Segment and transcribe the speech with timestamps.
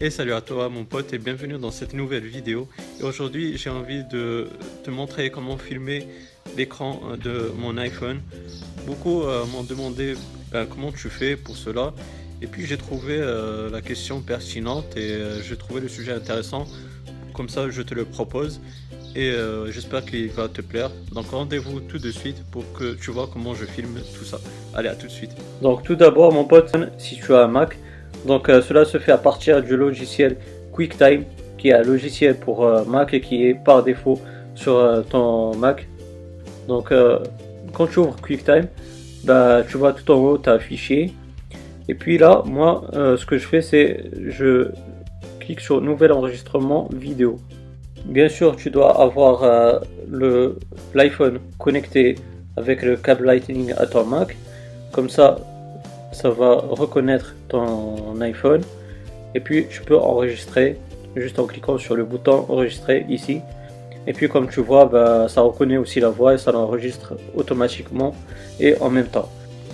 [0.00, 2.68] Et salut à toi mon pote et bienvenue dans cette nouvelle vidéo.
[3.00, 4.46] Et aujourd'hui j'ai envie de
[4.84, 6.06] te montrer comment filmer
[6.56, 8.20] l'écran de mon iPhone.
[8.86, 10.14] Beaucoup euh, m'ont demandé
[10.52, 11.94] ben, comment tu fais pour cela.
[12.40, 16.68] Et puis j'ai trouvé euh, la question pertinente et euh, j'ai trouvé le sujet intéressant.
[17.34, 18.60] Comme ça je te le propose
[19.16, 19.32] et
[19.70, 20.92] j'espère qu'il va te plaire.
[21.12, 24.38] Donc rendez-vous tout de suite pour que tu vois comment je filme tout ça.
[24.74, 25.32] Allez à tout de suite.
[25.60, 27.76] Donc tout d'abord mon pote, si tu as un Mac,
[28.26, 30.36] donc euh, cela se fait à partir du logiciel
[30.72, 31.24] QuickTime,
[31.56, 34.20] qui est un logiciel pour euh, Mac et qui est par défaut
[34.54, 35.88] sur euh, ton Mac.
[36.66, 36.92] Donc
[37.72, 38.66] quand tu ouvres QuickTime,
[39.24, 41.14] bah, tu vois tout en haut ta fichier.
[41.88, 44.68] Et puis là, moi, ce que je fais, c'est je
[45.40, 47.38] clique sur Nouvel enregistrement vidéo.
[48.04, 49.80] Bien sûr, tu dois avoir
[50.92, 52.16] l'iPhone connecté
[52.58, 54.36] avec le câble Lightning à ton Mac.
[54.92, 55.36] Comme ça,
[56.18, 58.62] ça va reconnaître ton iPhone.
[59.36, 60.76] Et puis tu peux enregistrer
[61.14, 63.40] juste en cliquant sur le bouton enregistrer ici.
[64.08, 68.14] Et puis comme tu vois bah, ça reconnaît aussi la voix et ça l'enregistre automatiquement
[68.58, 69.28] et en même temps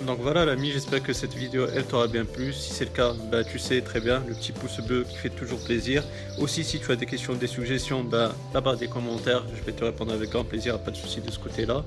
[0.04, 2.52] donc voilà l'ami, j'espère que cette vidéo elle t'aura bien plu.
[2.52, 5.30] Si c'est le cas, bah, tu sais très bien, le petit pouce bleu qui fait
[5.30, 6.02] toujours plaisir.
[6.38, 9.84] Aussi si tu as des questions, des suggestions, bah, là-bas des commentaires, je vais te
[9.84, 11.84] répondre avec grand plaisir, pas de souci de ce côté-là.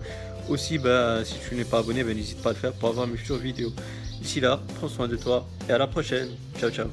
[0.50, 3.08] Aussi bah, si tu n'es pas abonné, bah, n'hésite pas à le faire pour avoir
[3.08, 3.74] mes futures vidéos.
[4.22, 6.30] D'ici là, prends soin de toi et à la prochaine.
[6.60, 6.88] Ciao ciao.